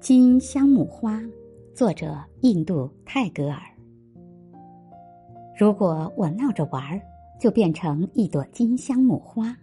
[0.00, 1.20] 金香木花，
[1.74, 3.58] 作者印度泰戈尔。
[5.58, 7.00] 如果我闹着玩儿，
[7.40, 9.56] 就变成一朵金香木花，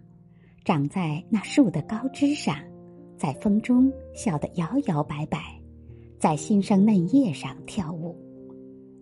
[0.66, 2.58] 长在那树的高枝上，
[3.16, 5.40] 在风中笑得摇摇摆摆，
[6.20, 8.16] 在新生嫩叶上跳舞。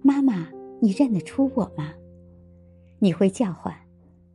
[0.03, 0.47] 妈妈，
[0.79, 1.93] 你认得出我吗？
[2.99, 3.73] 你会叫唤：“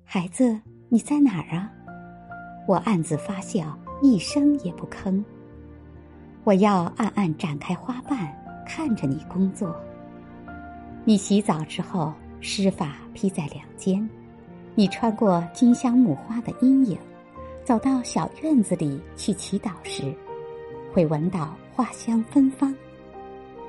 [0.03, 0.59] 孩子，
[0.89, 1.71] 你在哪儿啊？”
[2.67, 5.23] 我暗自发笑，一声也不吭。
[6.46, 8.32] 我要暗暗展开花瓣，
[8.64, 9.75] 看着你工作。
[11.04, 14.09] 你洗澡之后，湿发披在两肩，
[14.77, 16.96] 你穿过金香木花的阴影，
[17.64, 20.14] 走到小院子里去祈祷时，
[20.93, 22.73] 会闻到花香芬芳。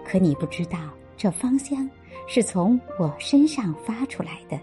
[0.05, 0.77] 可你不知道，
[1.17, 1.89] 这芳香
[2.27, 4.59] 是从我身上发出来的。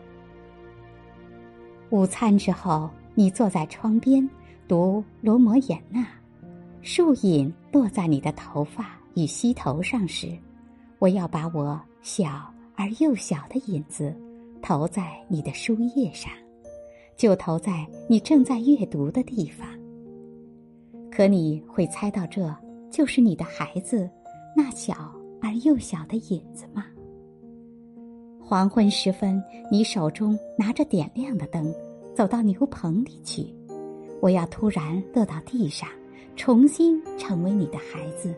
[1.91, 4.30] 午餐之后，你坐在窗边
[4.69, 6.06] 读罗摩衍那。
[6.86, 10.36] 树影落在你的头发与膝头上时，
[10.98, 14.14] 我要把我小而又小的影子
[14.60, 16.30] 投在你的书页上，
[17.16, 19.66] 就投在你正在阅读的地方。
[21.10, 22.54] 可你会猜到这
[22.91, 24.08] 就是你的孩子
[24.54, 25.10] 那小
[25.41, 26.84] 而又小的影子吗？
[28.38, 31.74] 黄昏时分，你手中拿着点亮的灯，
[32.14, 33.46] 走到牛棚里去，
[34.20, 35.88] 我要突然落到地上。
[36.36, 38.34] 重新成为你的孩子，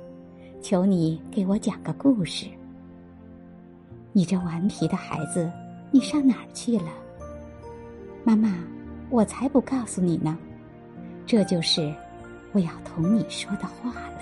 [0.60, 2.46] 求你给我讲个故事。
[4.12, 5.50] 你这顽皮的孩子，
[5.90, 6.88] 你上哪儿去了？
[8.24, 8.58] 妈妈，
[9.10, 10.36] 我才不告诉你呢。
[11.26, 11.92] 这就是
[12.52, 14.20] 我要同你说的话了。